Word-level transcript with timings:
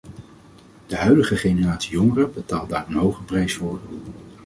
De 0.87 0.95
huidige 0.95 1.35
generatie 1.35 1.91
jongeren 1.91 2.33
betaalt 2.33 2.69
daar 2.69 2.87
een 2.87 2.93
hoge 2.93 3.23
prijs 3.23 3.55
voor. 3.55 3.79